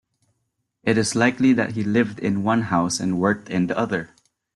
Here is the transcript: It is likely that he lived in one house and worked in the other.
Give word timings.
It 0.81 0.97
is 0.97 1.13
likely 1.15 1.53
that 1.53 1.73
he 1.73 1.83
lived 1.83 2.17
in 2.17 2.41
one 2.41 2.63
house 2.63 2.99
and 2.99 3.19
worked 3.19 3.51
in 3.51 3.67
the 3.67 3.77
other. 3.77 4.09